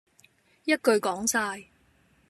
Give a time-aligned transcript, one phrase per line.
[0.63, 1.67] 一句講哂